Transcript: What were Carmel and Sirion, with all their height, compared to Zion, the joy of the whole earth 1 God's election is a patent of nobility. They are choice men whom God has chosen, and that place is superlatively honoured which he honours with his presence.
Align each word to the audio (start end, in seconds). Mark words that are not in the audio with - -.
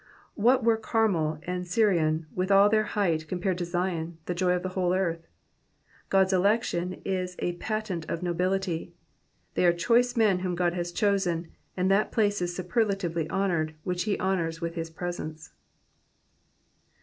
What 0.33 0.63
were 0.63 0.77
Carmel 0.77 1.37
and 1.43 1.63
Sirion, 1.67 2.25
with 2.33 2.49
all 2.49 2.69
their 2.69 2.85
height, 2.97 3.27
compared 3.27 3.59
to 3.59 3.65
Zion, 3.65 4.17
the 4.25 4.33
joy 4.33 4.53
of 4.53 4.63
the 4.63 4.69
whole 4.69 4.95
earth 4.95 5.19
1 5.19 5.27
God's 6.09 6.33
election 6.33 6.99
is 7.05 7.35
a 7.37 7.53
patent 7.57 8.09
of 8.09 8.23
nobility. 8.23 8.95
They 9.53 9.63
are 9.63 9.71
choice 9.73 10.17
men 10.17 10.39
whom 10.39 10.55
God 10.55 10.73
has 10.73 10.91
chosen, 10.91 11.49
and 11.77 11.91
that 11.91 12.11
place 12.11 12.41
is 12.41 12.55
superlatively 12.55 13.29
honoured 13.29 13.75
which 13.83 14.05
he 14.05 14.19
honours 14.19 14.59
with 14.59 14.73
his 14.73 14.89
presence. 14.89 15.51